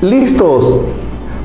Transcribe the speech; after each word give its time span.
listos 0.00 0.76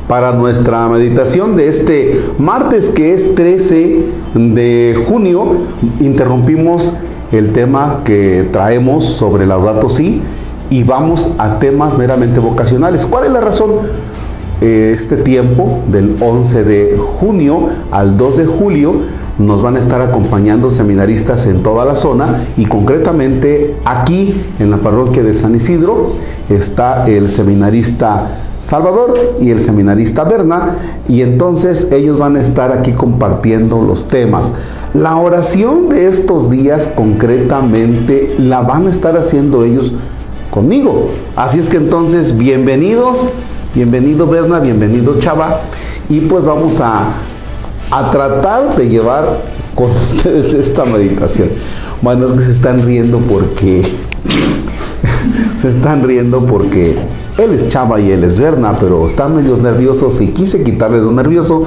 para 0.07 0.33
nuestra 0.33 0.87
meditación 0.89 1.55
de 1.55 1.67
este 1.69 2.21
martes 2.37 2.89
que 2.89 3.13
es 3.13 3.35
13 3.35 4.05
de 4.35 5.05
junio. 5.07 5.55
Interrumpimos 5.99 6.93
el 7.31 7.51
tema 7.51 8.01
que 8.03 8.47
traemos 8.51 9.05
sobre 9.05 9.45
Laudato 9.45 9.89
Si 9.89 10.21
y 10.69 10.83
vamos 10.83 11.31
a 11.37 11.57
temas 11.59 11.97
meramente 11.97 12.39
vocacionales. 12.39 13.05
¿Cuál 13.05 13.25
es 13.25 13.31
la 13.31 13.41
razón? 13.41 13.71
Eh, 14.61 14.91
este 14.95 15.17
tiempo 15.17 15.81
del 15.87 16.15
11 16.21 16.63
de 16.63 16.97
junio 16.97 17.69
al 17.91 18.17
2 18.17 18.37
de 18.37 18.45
julio 18.45 18.93
nos 19.39 19.63
van 19.63 19.75
a 19.75 19.79
estar 19.79 19.99
acompañando 19.99 20.69
seminaristas 20.69 21.47
en 21.47 21.63
toda 21.63 21.85
la 21.85 21.95
zona 21.95 22.45
y 22.55 22.65
concretamente 22.65 23.75
aquí 23.83 24.35
en 24.59 24.69
la 24.69 24.77
parroquia 24.77 25.23
de 25.23 25.33
San 25.33 25.55
Isidro 25.55 26.13
está 26.49 27.07
el 27.07 27.29
seminarista 27.31 28.42
Salvador 28.63 29.35
y 29.41 29.51
el 29.51 29.59
seminarista 29.59 30.23
Berna 30.23 30.77
y 31.09 31.21
entonces 31.21 31.89
ellos 31.91 32.17
van 32.17 32.37
a 32.37 32.41
estar 32.41 32.71
aquí 32.71 32.93
compartiendo 32.93 33.81
los 33.81 34.07
temas. 34.07 34.53
La 34.93 35.17
oración 35.17 35.89
de 35.89 36.07
estos 36.07 36.49
días 36.49 36.87
concretamente 36.87 38.35
la 38.39 38.61
van 38.61 38.87
a 38.87 38.91
estar 38.91 39.17
haciendo 39.17 39.65
ellos 39.65 39.91
conmigo. 40.49 41.09
Así 41.35 41.59
es 41.59 41.67
que 41.67 41.75
entonces 41.75 42.37
bienvenidos, 42.37 43.27
bienvenido 43.75 44.27
Berna, 44.27 44.59
bienvenido 44.59 45.19
Chava 45.19 45.59
y 46.09 46.21
pues 46.21 46.45
vamos 46.45 46.79
a 46.79 47.07
a 47.91 48.09
tratar 48.09 48.75
de 48.77 48.87
llevar 48.87 49.41
con 49.75 49.91
ustedes 50.01 50.53
esta 50.53 50.85
meditación. 50.85 51.49
Bueno, 52.01 52.27
es 52.27 52.31
que 52.31 52.39
se 52.39 52.51
están 52.51 52.81
riendo 52.85 53.17
porque 53.19 53.83
se 55.61 55.67
están 55.67 56.03
riendo 56.07 56.45
porque 56.45 56.95
él 57.37 57.53
es 57.53 57.67
Chava 57.67 57.99
y 57.99 58.11
él 58.11 58.23
es 58.23 58.39
Berna, 58.39 58.77
pero 58.79 59.05
están 59.07 59.35
medios 59.35 59.59
nerviosos 59.59 60.21
y 60.21 60.27
quise 60.27 60.63
quitarles 60.63 61.03
lo 61.03 61.11
nervioso 61.11 61.65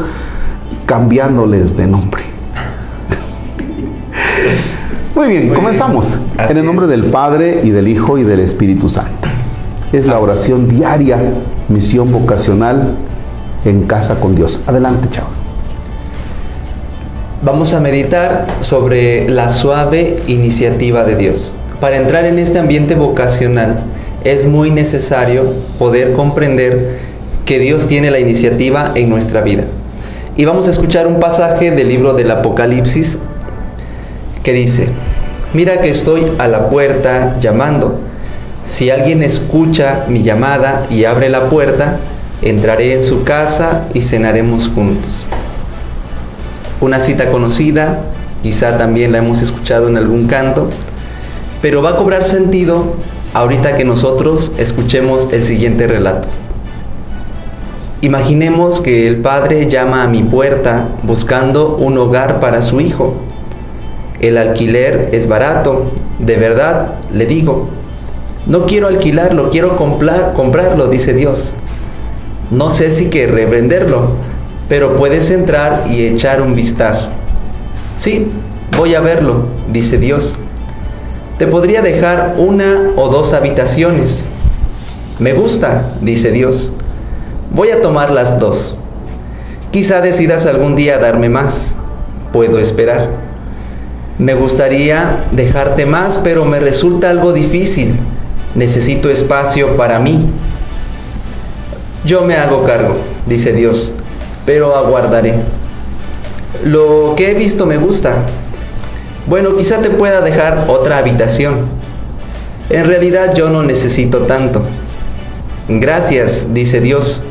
cambiándoles 0.86 1.77
de 1.77 1.86
nombre. 1.86 2.23
Muy 5.14 5.28
bien, 5.28 5.55
comenzamos. 5.55 6.19
En 6.39 6.56
el 6.56 6.67
nombre 6.67 6.86
del 6.86 7.06
Padre 7.06 7.62
y 7.64 7.70
del 7.70 7.89
Hijo 7.89 8.19
y 8.19 8.23
del 8.23 8.41
Espíritu 8.41 8.89
Santo. 8.89 9.28
Es 9.92 10.06
la 10.06 10.19
oración 10.19 10.69
diaria, 10.69 11.19
misión 11.69 12.12
vocacional 12.12 12.97
en 13.64 13.83
casa 13.83 14.20
con 14.20 14.34
Dios. 14.34 14.62
Adelante, 14.67 15.08
Chava 15.11 15.28
vamos 17.47 17.75
a 17.75 17.80
meditar 17.80 18.47
sobre 18.58 19.28
la 19.28 19.51
suave 19.51 20.20
iniciativa 20.27 21.05
de 21.05 21.14
Dios. 21.14 21.55
Para 21.80 21.97
entrar 21.97 22.25
en 22.25 22.41
este 22.41 22.58
ambiente 22.58 22.97
vocacional 22.97 23.77
es 24.32 24.44
muy 24.44 24.70
necesario 24.70 25.44
poder 25.78 26.12
comprender 26.12 26.98
que 27.44 27.58
Dios 27.58 27.86
tiene 27.86 28.10
la 28.10 28.19
iniciativa 28.19 28.92
en 28.94 29.08
nuestra 29.08 29.41
vida. 29.41 29.64
Y 30.36 30.44
vamos 30.44 30.68
a 30.68 30.70
escuchar 30.70 31.06
un 31.06 31.20
pasaje 31.20 31.70
del 31.70 31.88
libro 31.88 32.12
del 32.12 32.30
Apocalipsis 32.30 33.18
que 34.42 34.52
dice, 34.52 34.88
mira 35.55 35.80
que 35.80 35.91
estoy 35.91 36.33
a 36.38 36.48
la 36.48 36.68
puerta 36.68 37.38
llamando. 37.38 37.98
Si 38.64 38.91
alguien 38.91 39.22
escucha 39.22 40.05
mi 40.08 40.22
llamada 40.22 40.86
y 40.90 41.05
abre 41.05 41.28
la 41.28 41.48
puerta, 41.48 41.98
entraré 42.42 42.94
en 42.94 43.05
su 43.05 43.24
casa 43.24 43.88
y 43.94 44.02
cenaremos 44.02 44.68
juntos 44.68 45.24
una 46.80 47.00
cita 47.00 47.30
conocida, 47.30 48.00
quizá 48.42 48.77
también 48.77 49.12
la 49.12 49.18
hemos 49.18 49.42
escuchado 49.42 49.88
en 49.88 49.96
algún 49.96 50.27
canto, 50.27 50.68
pero 51.62 51.83
va 51.83 51.90
a 51.90 51.96
cobrar 51.96 52.24
sentido 52.24 52.96
ahorita 53.34 53.77
que 53.77 53.84
nosotros 53.84 54.52
escuchemos 54.58 55.28
el 55.32 55.44
siguiente 55.44 55.86
relato. 55.86 56.28
Imaginemos 58.02 58.80
que 58.80 59.06
el 59.06 59.16
padre 59.16 59.68
llama 59.68 60.02
a 60.02 60.06
mi 60.06 60.23
puerta 60.23 60.89
buscando 61.02 61.77
un 61.77 61.96
hogar 61.98 62.40
para 62.40 62.62
su 62.62 62.80
hijo. 62.80 63.14
El 64.20 64.39
alquiler 64.39 65.11
es 65.12 65.27
barato, 65.28 65.90
de 66.18 66.36
verdad, 66.36 66.96
le 67.11 67.27
digo. 67.27 67.68
No 68.46 68.67
quiero 68.67 68.86
alquilarlo, 68.86 69.51
quiero 69.51 69.77
comprar, 69.77 70.34
comprarlo, 70.34 70.89
dice 70.89 71.14
Dios. 71.14 71.55
No 72.51 72.70
sé 72.70 72.90
si 72.90 73.06
que 73.06 73.27
revenderlo, 73.27 74.11
pero 74.68 74.96
puedes 74.96 75.30
entrar 75.30 75.84
y 75.89 76.06
echar 76.06 76.42
un 76.42 76.55
vistazo. 76.55 77.11
Sí, 77.96 78.27
voy 78.77 78.95
a 78.95 79.01
verlo, 79.01 79.46
dice 79.72 79.98
Dios. 79.98 80.36
Te 81.39 81.47
podría 81.47 81.83
dejar 81.83 82.35
una 82.39 82.92
o 82.97 83.08
dos 83.08 83.33
habitaciones. 83.33 84.27
Me 85.19 85.33
gusta, 85.33 85.91
dice 86.01 86.30
Dios. 86.30 86.73
Voy 87.52 87.70
a 87.70 87.80
tomar 87.80 88.11
las 88.11 88.39
dos. 88.39 88.77
Quizá 89.70 90.01
decidas 90.01 90.46
algún 90.46 90.77
día 90.77 90.98
darme 90.98 91.29
más. 91.29 91.77
Puedo 92.33 92.58
esperar. 92.58 93.11
Me 94.19 94.35
gustaría 94.35 95.27
dejarte 95.33 95.85
más, 95.85 96.19
pero 96.19 96.45
me 96.45 96.61
resulta 96.61 97.11
algo 97.11 97.33
difícil. 97.33 97.96
Necesito 98.55 99.11
espacio 99.11 99.77
para 99.77 99.98
mí. 99.98 100.27
Yo 102.05 102.23
me 102.25 102.36
hago 102.36 102.64
cargo, 102.64 102.96
dice 103.27 103.52
Dios 103.52 103.92
pero 104.46 104.77
aguardaré. 104.77 105.35
Lo 106.64 107.14
que 107.17 107.33
he 107.33 107.35
visto 107.35 107.67
me 107.67 107.77
gusta. 107.77 108.14
Bueno, 109.27 109.57
quizá 109.57 109.79
te 109.79 109.91
pueda 109.91 110.20
dejar 110.20 110.67
otra 110.69 110.98
habitación. 110.98 111.67
En 112.70 112.85
realidad 112.85 113.35
yo 113.35 113.48
no 113.48 113.64
necesito 113.64 114.19
tanto. 114.20 114.63
Gracias, 115.69 116.55
dice 116.55 116.81
Dios. 116.81 117.25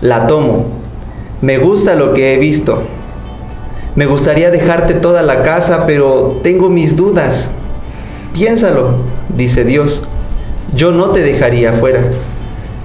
La 0.00 0.26
tomo. 0.26 0.66
Me 1.40 1.58
gusta 1.58 1.94
lo 1.94 2.12
que 2.12 2.34
he 2.34 2.38
visto. 2.38 2.82
Me 3.94 4.06
gustaría 4.06 4.50
dejarte 4.50 4.94
toda 4.94 5.22
la 5.22 5.44
casa, 5.44 5.86
pero 5.86 6.40
tengo 6.42 6.70
mis 6.70 6.96
dudas. 6.96 7.52
Piénsalo, 8.32 8.96
dice 9.28 9.64
Dios. 9.64 10.04
Yo 10.74 10.90
no 10.90 11.10
te 11.10 11.20
dejaría 11.20 11.72
fuera. 11.72 12.00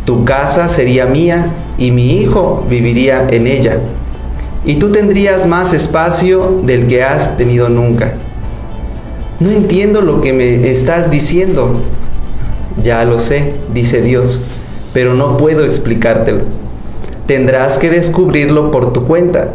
Tu 0.06 0.26
casa 0.26 0.68
sería 0.70 1.08
mía 1.08 1.48
y 1.80 1.90
mi 1.90 2.20
hijo 2.20 2.66
viviría 2.70 3.26
en 3.32 3.48
ella. 3.48 3.80
Y 4.64 4.76
tú 4.76 4.92
tendrías 4.92 5.48
más 5.48 5.74
espacio 5.74 6.62
del 6.64 6.86
que 6.86 7.04
has 7.04 7.36
tenido 7.36 7.68
nunca. 7.68 8.14
No 9.44 9.52
entiendo 9.52 10.00
lo 10.00 10.22
que 10.22 10.32
me 10.32 10.70
estás 10.72 11.12
diciendo. 11.12 11.82
Ya 12.82 13.04
lo 13.04 13.20
sé, 13.20 13.56
dice 13.74 14.02
Dios, 14.02 14.40
pero 14.94 15.14
no 15.14 15.36
puedo 15.36 15.66
explicártelo. 15.66 16.44
Tendrás 17.26 17.78
que 17.78 17.90
descubrirlo 17.90 18.72
por 18.72 18.94
tu 18.94 19.04
cuenta. 19.04 19.50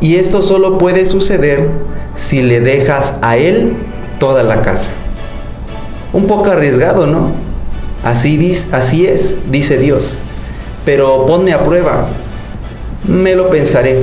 Y 0.00 0.16
esto 0.16 0.42
solo 0.42 0.78
puede 0.78 1.06
suceder 1.06 1.68
si 2.16 2.42
le 2.42 2.58
dejas 2.60 3.16
a 3.22 3.36
Él 3.36 3.74
toda 4.18 4.42
la 4.42 4.62
casa. 4.62 4.90
Un 6.12 6.26
poco 6.26 6.50
arriesgado, 6.50 7.06
¿no? 7.06 7.30
Así, 8.02 8.52
así 8.72 9.06
es, 9.06 9.36
dice 9.48 9.78
Dios 9.78 10.18
pero 10.84 11.24
ponme 11.26 11.52
a 11.52 11.64
prueba. 11.64 12.06
Me 13.08 13.34
lo 13.34 13.48
pensaré, 13.48 13.96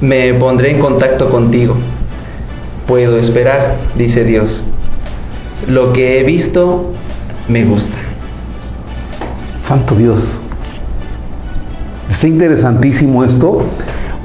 me 0.00 0.32
pondré 0.34 0.70
en 0.70 0.78
contacto 0.78 1.30
contigo. 1.30 1.76
Puedo 2.86 3.18
esperar, 3.18 3.76
dice 3.96 4.24
Dios. 4.24 4.64
Lo 5.68 5.92
que 5.92 6.20
he 6.20 6.24
visto 6.24 6.92
me 7.48 7.64
gusta. 7.64 7.96
Santo 9.66 9.94
Dios. 9.94 10.36
Está 12.10 12.28
interesantísimo 12.28 13.24
esto 13.24 13.62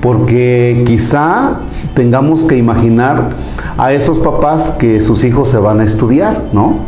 porque 0.01 0.83
quizá 0.85 1.59
tengamos 1.93 2.43
que 2.43 2.57
imaginar 2.57 3.29
a 3.77 3.93
esos 3.93 4.19
papás 4.19 4.71
que 4.71 5.01
sus 5.01 5.23
hijos 5.23 5.49
se 5.49 5.57
van 5.57 5.79
a 5.79 5.83
estudiar, 5.83 6.43
¿no? 6.51 6.79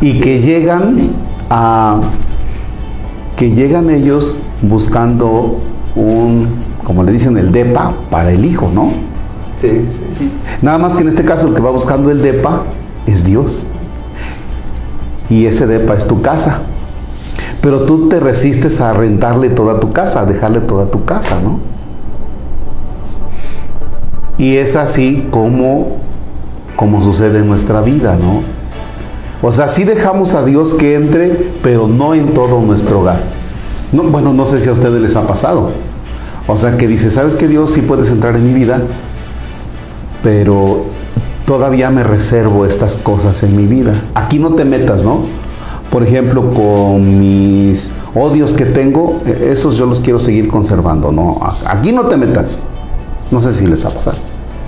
Y 0.00 0.20
que 0.20 0.40
llegan 0.40 1.10
a 1.50 2.00
que 3.36 3.50
llegan 3.50 3.88
ellos 3.88 4.36
buscando 4.62 5.58
un, 5.94 6.48
como 6.82 7.04
le 7.04 7.12
dicen, 7.12 7.36
el 7.38 7.52
DEPA 7.52 7.94
para 8.10 8.32
el 8.32 8.44
hijo, 8.44 8.68
¿no? 8.74 8.90
Sí, 9.60 9.68
sí, 9.90 10.04
sí. 10.18 10.30
Nada 10.62 10.78
más 10.78 10.94
que 10.94 11.02
en 11.02 11.08
este 11.08 11.24
caso 11.24 11.48
el 11.48 11.54
que 11.54 11.60
va 11.60 11.70
buscando 11.70 12.10
el 12.10 12.22
DEPA 12.22 12.62
es 13.06 13.24
Dios. 13.24 13.64
Y 15.28 15.46
ese 15.46 15.66
DEPA 15.66 15.94
es 15.94 16.06
tu 16.06 16.22
casa. 16.22 16.60
Pero 17.60 17.82
tú 17.82 18.08
te 18.08 18.20
resistes 18.20 18.80
a 18.80 18.92
rentarle 18.92 19.50
toda 19.50 19.80
tu 19.80 19.92
casa, 19.92 20.20
a 20.20 20.26
dejarle 20.26 20.60
toda 20.60 20.86
tu 20.86 21.04
casa, 21.04 21.40
¿no? 21.42 21.58
Y 24.38 24.56
es 24.56 24.76
así 24.76 25.26
como, 25.32 25.96
como 26.76 27.02
sucede 27.02 27.40
en 27.40 27.48
nuestra 27.48 27.80
vida, 27.80 28.16
¿no? 28.16 28.42
O 29.42 29.50
sea, 29.50 29.66
sí 29.66 29.82
dejamos 29.82 30.34
a 30.34 30.44
Dios 30.44 30.74
que 30.74 30.94
entre, 30.94 31.50
pero 31.62 31.88
no 31.88 32.14
en 32.14 32.28
todo 32.28 32.60
nuestro 32.60 33.00
hogar. 33.00 33.20
No, 33.92 34.04
bueno, 34.04 34.32
no 34.32 34.46
sé 34.46 34.60
si 34.60 34.68
a 34.68 34.72
ustedes 34.72 35.00
les 35.00 35.16
ha 35.16 35.26
pasado. 35.26 35.70
O 36.46 36.56
sea, 36.56 36.76
que 36.76 36.86
dice, 36.86 37.10
¿sabes 37.10 37.34
que 37.36 37.48
Dios 37.48 37.72
sí 37.72 37.82
puedes 37.82 38.10
entrar 38.10 38.36
en 38.36 38.46
mi 38.46 38.54
vida? 38.54 38.82
Pero 40.22 40.84
todavía 41.46 41.90
me 41.90 42.02
reservo 42.02 42.66
estas 42.66 42.98
cosas 42.98 43.42
en 43.42 43.56
mi 43.56 43.66
vida. 43.66 43.94
Aquí 44.14 44.38
no 44.38 44.54
te 44.54 44.64
metas, 44.64 45.04
¿no? 45.04 45.22
por 45.90 46.02
ejemplo, 46.02 46.50
con 46.50 47.20
mis 47.20 47.90
odios 48.14 48.52
que 48.52 48.66
tengo, 48.66 49.20
e, 49.26 49.52
esos 49.52 49.76
yo 49.76 49.86
los 49.86 50.00
quiero 50.00 50.20
seguir 50.20 50.48
conservando, 50.48 51.12
¿no? 51.12 51.38
Aquí 51.66 51.92
no 51.92 52.06
te 52.06 52.16
metas. 52.16 52.58
No 53.30 53.40
sé 53.40 53.52
si 53.52 53.66
les 53.66 53.84
ha 53.84 53.90
pasado. 53.90 54.18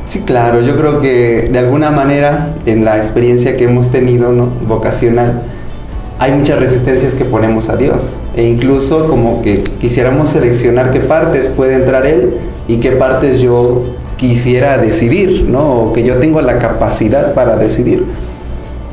Sí, 0.04 0.20
claro, 0.20 0.60
yo 0.60 0.76
creo 0.76 0.98
que 0.98 1.48
de 1.52 1.58
alguna 1.58 1.90
manera 1.90 2.54
en 2.66 2.84
la 2.84 2.96
experiencia 2.96 3.56
que 3.56 3.64
hemos 3.64 3.90
tenido 3.90 4.32
¿no? 4.32 4.48
vocacional, 4.66 5.42
hay 6.18 6.32
muchas 6.32 6.58
resistencias 6.58 7.14
que 7.14 7.24
ponemos 7.24 7.68
a 7.68 7.76
Dios. 7.76 8.18
E 8.34 8.46
incluso 8.46 9.06
como 9.08 9.40
que 9.42 9.62
quisiéramos 9.62 10.30
seleccionar 10.30 10.90
qué 10.90 11.00
partes 11.00 11.48
puede 11.48 11.74
entrar 11.74 12.06
Él 12.06 12.38
y 12.66 12.78
qué 12.78 12.92
partes 12.92 13.40
yo 13.40 13.82
quisiera 14.20 14.76
decidir, 14.76 15.46
¿no? 15.48 15.80
O 15.80 15.92
que 15.94 16.02
yo 16.02 16.18
tengo 16.18 16.42
la 16.42 16.58
capacidad 16.58 17.32
para 17.32 17.56
decidir. 17.56 18.04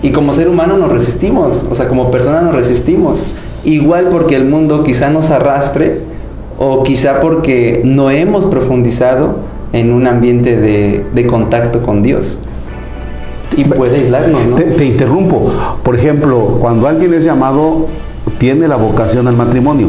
Y 0.02 0.12
como 0.12 0.32
ser 0.32 0.48
humano 0.48 0.78
nos 0.78 0.90
resistimos, 0.90 1.66
o 1.70 1.76
sea, 1.76 1.90
como 1.90 2.10
persona 2.10 2.42
nos 2.42 2.56
resistimos. 2.56 3.26
Igual 3.66 4.08
porque 4.10 4.38
el 4.38 4.46
mundo 4.46 4.86
quizá 4.86 5.10
nos 5.10 5.30
arrastre 5.30 6.00
o 6.58 6.82
quizá 6.84 7.20
porque 7.20 7.82
no 7.84 8.10
hemos 8.10 8.46
profundizado 8.46 9.40
en 9.74 9.92
un 9.92 10.08
ambiente 10.08 10.56
de, 10.56 11.28
contacto 11.28 11.84
con 11.84 12.04
Dios. 12.04 12.40
Y 13.58 13.66
puede 13.66 13.98
aislarnos, 13.98 14.48
¿no? 14.48 14.56
Te, 14.56 14.86
interrumpo. 14.86 15.52
Por 15.84 15.96
ejemplo, 15.96 16.58
cuando 16.62 16.88
alguien 16.88 17.14
es 17.14 17.26
llamado, 17.26 17.88
tiene 18.38 18.70
la 18.70 18.78
vocación 18.78 19.28
al 19.28 19.36
matrimonio. 19.36 19.88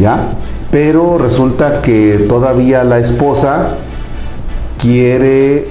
¿Ya? 0.00 0.30
Pero 0.72 1.18
resulta 1.18 1.82
que 1.82 2.24
todavía 2.28 2.82
la 2.82 2.98
esposa 2.98 3.76
quiere 4.82 5.64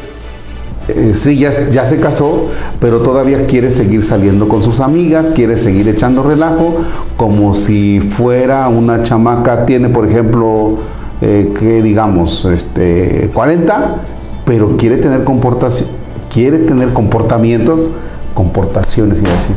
eh, 0.88 1.12
sí, 1.13 1.38
ya, 1.38 1.52
ya, 1.69 1.86
se 1.86 2.00
casó, 2.00 2.48
pero 2.80 3.02
todavía 3.02 3.46
quiere 3.46 3.69
seguir 3.69 4.04
saliendo 4.04 4.48
con 4.48 4.63
sus 4.63 4.80
amigas, 4.80 5.28
quiere 5.36 5.56
seguir 5.56 5.88
echando 5.88 6.24
relajo, 6.24 6.78
como 7.18 7.54
si 7.54 8.00
fuera 8.00 8.68
una 8.68 9.04
chamaca, 9.04 9.66
tiene 9.66 9.90
por 9.90 10.08
ejemplo, 10.08 10.78
eh, 11.22 11.54
que 11.58 11.84
digamos, 11.84 12.46
este, 12.46 13.30
40, 13.34 13.98
pero 14.44 14.75
quiere 14.78 14.98
tener, 14.98 15.24
quiere 16.34 16.57
tener 16.60 16.94
comportamientos, 16.94 17.92
comportaciones, 18.34 19.19
y 19.22 19.25
así, 19.25 19.54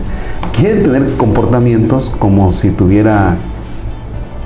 quiere 0.56 0.82
tener 0.82 1.16
comportamientos 1.16 2.12
como 2.18 2.52
si 2.52 2.68
tuviera, 2.68 3.36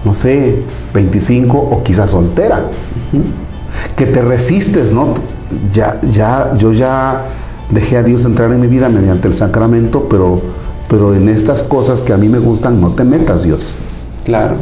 no 0.04 0.14
sé, 0.14 0.62
25 0.94 1.58
o 1.58 1.82
quizás 1.82 2.12
soltera. 2.12 2.62
Que 3.96 4.06
te 4.06 4.22
resistes, 4.22 4.92
¿no? 4.92 5.14
ya, 5.72 6.00
ya, 6.10 6.56
yo 6.56 6.72
ya 6.72 7.22
dejé 7.70 7.96
a 7.96 8.02
Dios 8.02 8.25
entrar 8.25 8.50
en 8.52 8.60
mi 8.60 8.66
vida 8.66 8.88
mediante 8.88 9.28
el 9.28 9.34
sacramento, 9.34 10.06
pero, 10.08 10.40
pero 10.88 11.14
en 11.14 11.28
estas 11.28 11.62
cosas 11.62 12.02
que 12.02 12.12
a 12.12 12.16
mí 12.16 12.28
me 12.28 12.38
gustan, 12.38 12.80
no 12.80 12.90
te 12.90 13.04
metas, 13.04 13.44
Dios. 13.44 13.76
Claro. 14.25 14.56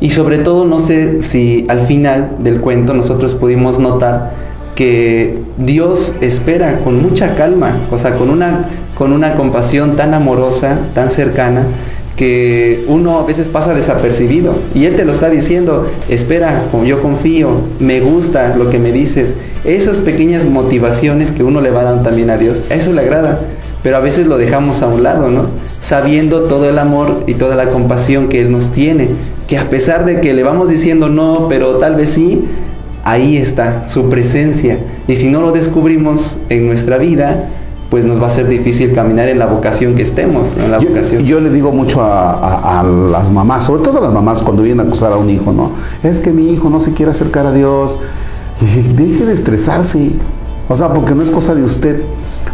Y 0.00 0.10
sobre 0.10 0.38
todo, 0.38 0.64
no 0.64 0.78
sé 0.78 1.20
si 1.20 1.66
al 1.68 1.82
final 1.82 2.36
del 2.38 2.60
cuento 2.60 2.94
nosotros 2.94 3.34
pudimos 3.34 3.78
notar 3.78 4.32
que 4.74 5.42
Dios 5.58 6.14
espera 6.20 6.80
con 6.82 7.02
mucha 7.02 7.34
calma, 7.34 7.86
o 7.90 7.98
sea, 7.98 8.16
con 8.16 8.30
una, 8.30 8.70
con 8.96 9.12
una 9.12 9.34
compasión 9.34 9.96
tan 9.96 10.14
amorosa, 10.14 10.78
tan 10.94 11.10
cercana, 11.10 11.64
que 12.20 12.84
uno 12.86 13.18
a 13.18 13.24
veces 13.24 13.48
pasa 13.48 13.72
desapercibido 13.72 14.54
y 14.74 14.84
Él 14.84 14.94
te 14.94 15.06
lo 15.06 15.12
está 15.12 15.30
diciendo, 15.30 15.86
espera, 16.10 16.64
yo 16.84 17.00
confío, 17.00 17.48
me 17.78 18.00
gusta 18.00 18.54
lo 18.58 18.68
que 18.68 18.78
me 18.78 18.92
dices. 18.92 19.36
Esas 19.64 20.00
pequeñas 20.00 20.44
motivaciones 20.44 21.32
que 21.32 21.42
uno 21.42 21.62
le 21.62 21.70
va 21.70 21.82
dando 21.82 22.02
también 22.02 22.28
a 22.28 22.36
Dios, 22.36 22.64
a 22.70 22.74
eso 22.74 22.92
le 22.92 23.00
agrada, 23.00 23.40
pero 23.82 23.96
a 23.96 24.00
veces 24.00 24.26
lo 24.26 24.36
dejamos 24.36 24.82
a 24.82 24.88
un 24.88 25.02
lado, 25.02 25.30
¿no? 25.30 25.46
Sabiendo 25.80 26.42
todo 26.42 26.68
el 26.68 26.78
amor 26.78 27.24
y 27.26 27.36
toda 27.36 27.56
la 27.56 27.70
compasión 27.70 28.28
que 28.28 28.42
Él 28.42 28.52
nos 28.52 28.70
tiene, 28.70 29.08
que 29.48 29.56
a 29.56 29.70
pesar 29.70 30.04
de 30.04 30.20
que 30.20 30.34
le 30.34 30.42
vamos 30.42 30.68
diciendo 30.68 31.08
no, 31.08 31.46
pero 31.48 31.76
tal 31.76 31.94
vez 31.94 32.10
sí, 32.10 32.44
ahí 33.02 33.38
está 33.38 33.88
su 33.88 34.10
presencia. 34.10 34.78
Y 35.08 35.16
si 35.16 35.30
no 35.30 35.40
lo 35.40 35.52
descubrimos 35.52 36.38
en 36.50 36.66
nuestra 36.66 36.98
vida, 36.98 37.48
pues 37.90 38.04
nos 38.04 38.22
va 38.22 38.28
a 38.28 38.30
ser 38.30 38.46
difícil 38.46 38.92
caminar 38.92 39.28
en 39.28 39.40
la 39.40 39.46
vocación 39.46 39.96
que 39.96 40.02
estemos, 40.02 40.56
en 40.56 40.70
la 40.70 40.78
yo, 40.78 40.88
vocación. 40.88 41.24
Yo 41.24 41.40
le 41.40 41.50
digo 41.50 41.72
mucho 41.72 42.00
a, 42.00 42.84
las 42.84 43.32
mamás, 43.32 43.64
sobre 43.64 43.82
todo 43.82 43.98
a 43.98 44.00
las 44.00 44.12
mamás 44.12 44.42
cuando 44.42 44.62
vienen 44.62 44.86
a 44.86 44.88
acusar 44.88 45.12
a 45.12 45.16
un 45.16 45.28
hijo, 45.28 45.52
¿no? 45.52 45.72
Es 46.04 46.20
que 46.20 46.30
mi 46.30 46.52
hijo 46.52 46.70
no 46.70 46.80
se 46.80 46.92
quiere 46.92 47.10
acercar 47.10 47.46
a 47.46 47.52
Dios. 47.52 47.98
Y 48.60 48.92
deje 48.92 49.24
de 49.24 49.34
estresarse. 49.34 50.12
O 50.68 50.76
sea, 50.76 50.92
porque 50.92 51.16
no 51.16 51.22
es 51.22 51.32
cosa 51.32 51.54
de 51.54 51.64
usted. 51.64 52.04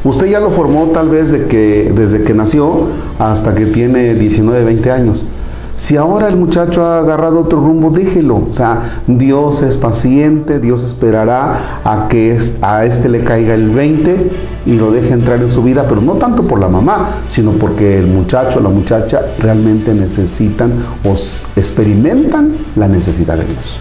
Usted 0.05 0.27
ya 0.29 0.41
lo 0.41 0.51
formó 0.51 0.87
tal 0.87 1.11
vez 1.11 1.31
de 1.31 1.45
que, 1.45 1.93
desde 1.95 2.23
que 2.23 2.33
nació 2.33 2.87
hasta 3.19 3.55
que 3.55 3.67
tiene 3.67 4.15
19, 4.15 4.65
20 4.65 4.91
años. 4.91 5.27
Si 5.77 5.97
ahora 5.97 6.29
el 6.29 6.37
muchacho 6.37 6.85
ha 6.85 6.99
agarrado 6.99 7.41
otro 7.41 7.61
rumbo, 7.61 7.91
déjelo. 7.91 8.37
O 8.51 8.53
sea, 8.53 9.03
Dios 9.07 9.63
es 9.63 9.77
paciente, 9.77 10.59
Dios 10.59 10.85
esperará 10.85 11.81
a 11.85 12.09
que 12.09 12.39
a 12.63 12.85
este 12.85 13.09
le 13.09 13.23
caiga 13.23 13.55
el 13.55 13.69
20 13.71 14.31
y 14.67 14.73
lo 14.73 14.91
deje 14.91 15.13
entrar 15.13 15.41
en 15.41 15.51
su 15.51 15.63
vida, 15.63 15.87
pero 15.89 16.01
no 16.01 16.15
tanto 16.15 16.45
por 16.45 16.59
la 16.59 16.69
mamá, 16.69 17.09
sino 17.29 17.53
porque 17.53 17.99
el 17.99 18.07
muchacho 18.07 18.59
o 18.59 18.63
la 18.63 18.71
muchacha 18.71 19.21
realmente 19.39 19.95
necesitan 19.95 20.73
o 21.05 21.15
experimentan 21.57 22.53
la 22.75 22.89
necesidad 22.89 23.37
de 23.37 23.45
Dios. 23.45 23.79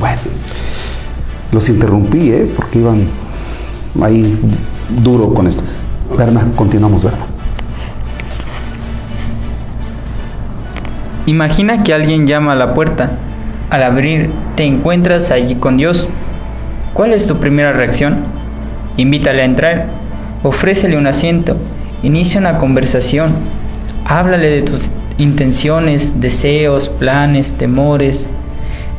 Bueno, 0.00 0.18
los 1.52 1.68
interrumpí, 1.68 2.30
¿eh? 2.30 2.52
porque 2.56 2.80
iban 2.80 3.06
ahí 4.02 4.38
duro 5.02 5.32
con 5.32 5.46
esto. 5.46 5.62
Berna, 6.16 6.44
continuamos, 6.56 7.04
Berna. 7.04 7.31
Imagina 11.26 11.84
que 11.84 11.94
alguien 11.94 12.26
llama 12.26 12.52
a 12.52 12.56
la 12.56 12.74
puerta. 12.74 13.12
Al 13.70 13.84
abrir, 13.84 14.30
te 14.56 14.64
encuentras 14.64 15.30
allí 15.30 15.54
con 15.54 15.76
Dios. 15.76 16.08
¿Cuál 16.94 17.12
es 17.12 17.28
tu 17.28 17.38
primera 17.38 17.72
reacción? 17.72 18.24
Invítale 18.96 19.42
a 19.42 19.46
entrar, 19.46 19.86
ofrécele 20.42 20.96
un 20.96 21.06
asiento, 21.06 21.56
inicia 22.02 22.40
una 22.40 22.58
conversación, 22.58 23.32
háblale 24.04 24.50
de 24.50 24.62
tus 24.62 24.90
intenciones, 25.16 26.20
deseos, 26.20 26.88
planes, 26.88 27.54
temores, 27.54 28.28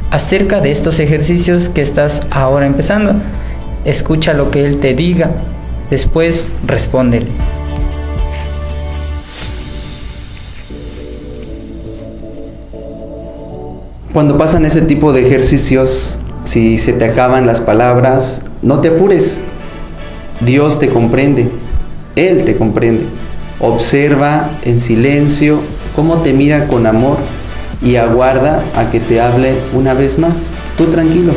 acerca 0.09 0.61
de 0.61 0.71
estos 0.71 0.99
ejercicios 0.99 1.69
que 1.69 1.81
estás 1.81 2.25
ahora 2.31 2.65
empezando. 2.65 3.13
Escucha 3.83 4.33
lo 4.33 4.49
que 4.49 4.65
Él 4.65 4.79
te 4.79 4.93
diga, 4.93 5.31
después 5.89 6.49
respóndele. 6.65 7.27
Cuando 14.13 14.37
pasan 14.37 14.63
ese 14.63 14.83
tipo 14.83 15.11
de 15.11 15.25
ejercicios, 15.25 16.19
si 16.43 16.77
se 16.77 16.93
te 16.93 17.03
acaban 17.03 17.47
las 17.47 17.61
palabras, 17.61 18.43
no 18.61 18.79
te 18.79 18.89
apures. 18.89 19.41
Dios 20.39 20.77
te 20.77 20.89
comprende, 20.89 21.49
Él 22.15 22.45
te 22.45 22.55
comprende. 22.55 23.05
Observa 23.59 24.51
en 24.65 24.79
silencio 24.79 25.61
cómo 25.95 26.17
te 26.17 26.31
mira 26.31 26.67
con 26.67 26.85
amor 26.85 27.17
y 27.81 27.95
aguarda 27.95 28.63
a 28.75 28.91
que 28.91 28.99
te 28.99 29.19
hable 29.19 29.55
una 29.73 29.95
vez 29.95 30.19
más. 30.19 30.51
Tú 30.77 30.85
tranquilo. 30.91 31.33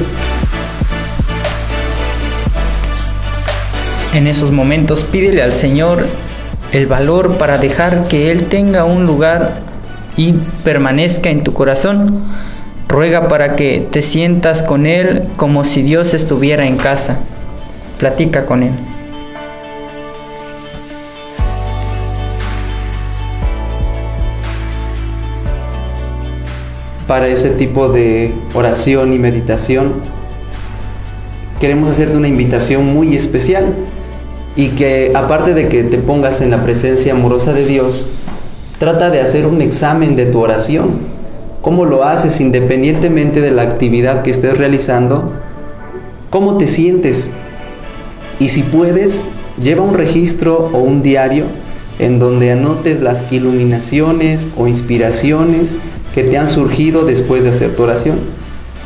En 4.13 4.27
esos 4.27 4.51
momentos 4.51 5.03
pídele 5.03 5.41
al 5.41 5.55
Señor 5.55 6.07
el 6.73 6.87
valor 6.87 7.39
para 7.39 7.57
dejar 7.57 8.07
que 8.09 8.31
Él 8.31 8.45
tenga 8.49 8.85
un 8.85 9.07
lugar 9.07 9.63
y 10.19 10.35
permanezca 10.63 11.31
en 11.31 11.43
tu 11.43 11.55
corazón 11.55 12.23
Ruega 12.89 13.27
para 13.27 13.57
que 13.57 13.85
te 13.91 14.01
sientas 14.01 14.63
con 14.63 14.87
Él 14.87 15.25
como 15.37 15.65
si 15.65 15.83
Dios 15.83 16.15
estuviera 16.15 16.67
en 16.67 16.77
casa. 16.77 17.19
Platica 17.99 18.47
con 18.47 18.63
Él. 18.63 18.71
Para 27.09 27.27
ese 27.27 27.51
tipo 27.51 27.89
de 27.89 28.35
oración 28.55 29.13
y 29.13 29.19
meditación, 29.19 29.95
queremos 31.61 31.91
hacerte 31.91 32.17
una 32.17 32.29
invitación 32.29 32.93
muy 32.93 33.15
especial 33.17 33.75
y 34.55 34.71
que 34.71 35.13
aparte 35.15 35.55
de 35.55 35.69
que 35.69 35.85
te 35.85 35.99
pongas 35.99 36.41
en 36.41 36.51
la 36.51 36.63
presencia 36.63 37.13
amorosa 37.13 37.53
de 37.53 37.67
Dios, 37.67 38.07
trata 38.79 39.11
de 39.11 39.21
hacer 39.21 39.47
un 39.47 39.61
examen 39.61 40.17
de 40.17 40.27
tu 40.27 40.41
oración 40.41 41.16
cómo 41.67 41.85
lo 41.85 42.05
haces 42.05 42.41
independientemente 42.41 43.41
de 43.41 43.51
la 43.51 43.63
actividad 43.63 44.23
que 44.23 44.31
estés 44.31 44.57
realizando, 44.57 45.33
cómo 46.31 46.59
te 46.59 46.69
sientes. 46.69 47.29
Y 48.39 48.51
si 48.51 48.63
puedes, 48.63 49.33
lleva 49.61 49.83
un 49.83 49.95
registro 49.95 50.71
o 50.73 50.79
un 50.79 51.03
diario 51.03 51.47
en 51.99 52.21
donde 52.21 52.53
anotes 52.53 53.01
las 53.01 53.25
iluminaciones 53.33 54.47
o 54.57 54.69
inspiraciones 54.69 55.77
que 56.15 56.23
te 56.23 56.39
han 56.39 56.47
surgido 56.47 57.05
después 57.05 57.43
de 57.43 57.49
hacer 57.49 57.75
tu 57.75 57.83
oración. 57.83 58.19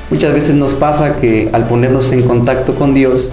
Muchas 0.09 0.33
veces 0.33 0.55
nos 0.55 0.73
pasa 0.73 1.19
que 1.19 1.51
al 1.53 1.67
ponernos 1.67 2.13
en 2.13 2.23
contacto 2.23 2.77
con 2.77 2.95
Dios, 2.95 3.29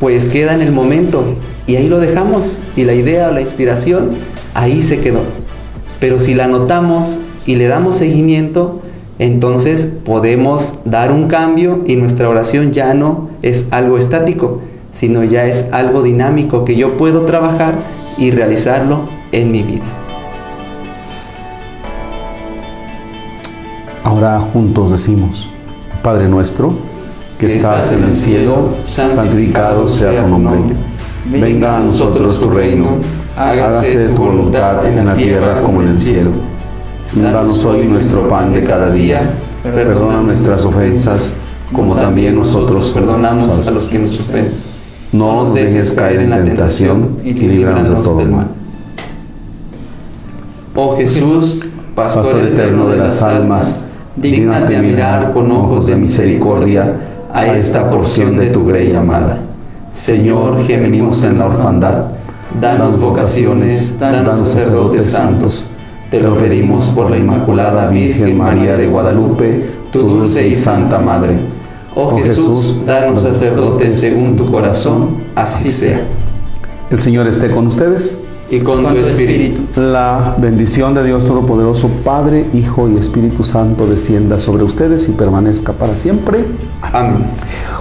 pues 0.00 0.30
queda 0.30 0.54
en 0.54 0.62
el 0.62 0.72
momento 0.72 1.24
y 1.66 1.76
ahí 1.76 1.88
lo 1.88 1.98
dejamos 2.00 2.62
y 2.74 2.84
la 2.84 2.94
idea 2.94 3.28
o 3.28 3.32
la 3.32 3.42
inspiración 3.42 4.12
ahí 4.54 4.80
se 4.80 5.00
quedó. 5.00 5.20
Pero 6.00 6.18
si 6.18 6.32
la 6.32 6.44
anotamos 6.44 7.20
y 7.48 7.56
le 7.56 7.66
damos 7.66 7.96
seguimiento, 7.96 8.82
entonces 9.18 9.88
podemos 10.04 10.80
dar 10.84 11.10
un 11.10 11.28
cambio 11.28 11.82
y 11.86 11.96
nuestra 11.96 12.28
oración 12.28 12.72
ya 12.72 12.92
no 12.92 13.30
es 13.40 13.68
algo 13.70 13.96
estático, 13.96 14.60
sino 14.90 15.24
ya 15.24 15.46
es 15.46 15.70
algo 15.72 16.02
dinámico 16.02 16.66
que 16.66 16.76
yo 16.76 16.98
puedo 16.98 17.22
trabajar 17.22 17.76
y 18.18 18.32
realizarlo 18.32 19.08
en 19.32 19.50
mi 19.50 19.62
vida. 19.62 19.86
Ahora 24.04 24.38
juntos 24.40 24.90
decimos, 24.90 25.48
Padre 26.02 26.28
nuestro, 26.28 26.74
que 27.40 27.46
estás 27.46 27.92
en 27.92 28.04
el 28.04 28.14
cielo, 28.14 28.68
santificado 28.84 29.88
sea 29.88 30.22
tu 30.22 30.28
nombre. 30.28 30.74
Venga 31.24 31.78
a 31.78 31.80
nosotros 31.80 32.38
tu 32.38 32.50
reino, 32.50 32.98
hágase 33.34 34.08
tu 34.08 34.22
voluntad 34.22 34.84
en 34.84 35.06
la 35.06 35.14
tierra 35.14 35.62
como 35.62 35.80
en 35.80 35.88
el 35.88 35.98
cielo. 35.98 36.47
Danos 37.14 37.64
hoy 37.64 37.88
nuestro 37.88 38.28
pan 38.28 38.52
de 38.52 38.62
cada 38.62 38.90
día, 38.90 39.30
perdona 39.62 40.20
nuestras 40.20 40.64
ofensas, 40.64 41.34
como 41.72 41.96
también 41.96 42.36
nosotros 42.36 42.90
perdonamos 42.90 43.66
a 43.66 43.70
los 43.70 43.88
que 43.88 43.98
nos 43.98 44.20
ofenden. 44.20 44.52
No 45.12 45.44
nos 45.44 45.54
dejes 45.54 45.92
caer 45.92 46.20
en 46.20 46.30
la 46.30 46.44
tentación 46.44 47.16
y 47.24 47.32
líbranos 47.32 47.88
de 47.88 47.94
todo 48.02 48.24
mal. 48.26 48.48
Oh 50.74 50.96
Jesús, 50.96 51.60
Pastor 51.94 52.38
eterno 52.40 52.88
de 52.90 52.98
las 52.98 53.22
almas, 53.22 53.82
dígnate 54.14 54.78
mirar 54.80 55.32
con 55.32 55.50
ojos 55.50 55.86
de 55.86 55.96
misericordia 55.96 56.94
a 57.32 57.46
esta 57.46 57.90
porción 57.90 58.36
de 58.36 58.50
tu 58.50 58.64
grey 58.66 58.94
amada. 58.94 59.38
Señor, 59.92 60.62
gemimos 60.62 61.22
en 61.24 61.38
la 61.38 61.46
orfandad, 61.46 62.04
danos 62.60 63.00
vocaciones, 63.00 63.98
danos 63.98 64.38
sacerdotes 64.38 65.06
santos. 65.06 65.68
Te 66.10 66.22
lo 66.22 66.38
pedimos 66.38 66.88
por 66.88 67.10
la 67.10 67.18
Inmaculada 67.18 67.86
Virgen 67.88 68.38
María 68.38 68.78
de 68.78 68.86
Guadalupe, 68.86 69.62
tu 69.92 70.00
dulce 70.00 70.48
y 70.48 70.54
santa 70.54 70.98
Madre. 70.98 71.36
Oh 71.94 72.16
Jesús, 72.16 72.80
danos 72.86 73.22
sacerdotes 73.22 74.00
según 74.00 74.34
tu 74.34 74.46
corazón, 74.50 75.16
así 75.34 75.70
sea. 75.70 76.00
El 76.90 76.98
Señor 76.98 77.26
esté 77.26 77.50
con 77.50 77.66
ustedes 77.66 78.16
y 78.50 78.60
con 78.60 78.86
tu 78.86 78.96
espíritu. 78.96 79.60
La 79.76 80.34
bendición 80.38 80.94
de 80.94 81.04
Dios 81.04 81.26
Todopoderoso, 81.26 81.88
Padre, 82.02 82.46
Hijo 82.54 82.88
y 82.88 82.96
Espíritu 82.96 83.44
Santo 83.44 83.86
descienda 83.86 84.38
sobre 84.38 84.62
ustedes 84.62 85.10
y 85.10 85.12
permanezca 85.12 85.74
para 85.74 85.98
siempre. 85.98 86.42
Amén. 86.80 87.24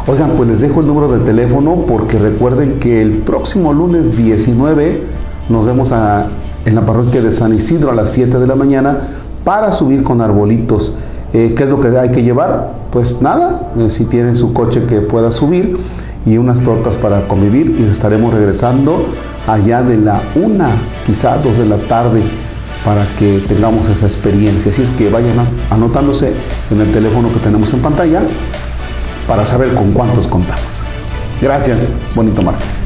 Oigan, 0.05 0.31
pues 0.31 0.49
les 0.49 0.59
dejo 0.59 0.81
el 0.81 0.87
número 0.87 1.07
de 1.17 1.23
teléfono 1.23 1.85
porque 1.87 2.19
recuerden 2.19 2.79
que 2.79 3.01
el 3.01 3.19
próximo 3.19 3.71
lunes 3.71 4.17
19 4.17 5.01
nos 5.47 5.65
vemos 5.65 5.93
en 6.67 6.75
la 6.75 6.81
parroquia 6.81 7.21
de 7.21 7.31
San 7.31 7.53
Isidro 7.53 7.91
a 7.91 7.95
las 7.95 8.11
7 8.11 8.39
de 8.39 8.45
la 8.45 8.55
mañana 8.55 8.97
para 9.45 9.71
subir 9.71 10.03
con 10.03 10.21
arbolitos. 10.21 10.93
Eh, 11.33 11.53
¿Qué 11.55 11.63
es 11.63 11.69
lo 11.69 11.79
que 11.79 11.87
hay 11.97 12.11
que 12.11 12.23
llevar? 12.23 12.71
Pues 12.91 13.21
nada, 13.21 13.71
eh, 13.79 13.89
si 13.89 14.03
tienen 14.03 14.35
su 14.35 14.51
coche 14.53 14.83
que 14.83 14.99
pueda 14.99 15.31
subir 15.31 15.77
y 16.25 16.37
unas 16.37 16.59
tortas 16.61 16.97
para 16.97 17.27
convivir 17.27 17.77
y 17.79 17.89
estaremos 17.89 18.33
regresando 18.33 19.05
allá 19.47 19.81
de 19.81 19.97
la 19.97 20.21
una, 20.35 20.71
quizá 21.05 21.37
dos 21.37 21.57
de 21.57 21.65
la 21.65 21.77
tarde 21.77 22.21
para 22.83 23.05
que 23.17 23.39
tengamos 23.47 23.87
esa 23.87 24.05
experiencia. 24.05 24.69
Así 24.69 24.81
es 24.81 24.91
que 24.91 25.09
vayan 25.09 25.37
anotándose 25.69 26.33
en 26.69 26.81
el 26.81 26.91
teléfono 26.91 27.31
que 27.31 27.39
tenemos 27.39 27.73
en 27.73 27.79
pantalla 27.79 28.21
para 29.25 29.45
saber 29.45 29.73
con 29.73 29.93
cuántos 29.93 30.27
contamos. 30.27 30.81
Gracias, 31.41 31.87
bonito 32.13 32.41
martes. 32.41 32.83